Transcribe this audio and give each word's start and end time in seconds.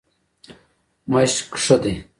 مشق 1.11 1.47
ښه 1.63 1.77
دی. 1.83 1.93